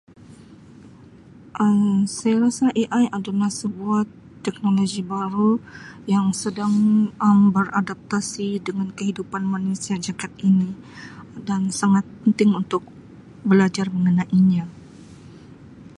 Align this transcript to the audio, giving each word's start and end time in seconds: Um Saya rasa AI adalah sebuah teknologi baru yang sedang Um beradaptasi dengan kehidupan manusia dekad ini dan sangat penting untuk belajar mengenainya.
Um 1.65 1.83
Saya 2.17 2.37
rasa 2.45 2.65
AI 2.81 3.03
adalah 3.19 3.49
sebuah 3.61 4.01
teknologi 4.45 5.01
baru 5.13 5.51
yang 6.13 6.27
sedang 6.41 6.73
Um 7.25 7.39
beradaptasi 7.55 8.49
dengan 8.67 8.87
kehidupan 8.97 9.43
manusia 9.55 9.95
dekad 10.05 10.31
ini 10.49 10.71
dan 11.47 11.61
sangat 11.79 12.01
penting 12.25 12.49
untuk 12.61 12.81
belajar 13.49 13.87
mengenainya. 13.95 14.63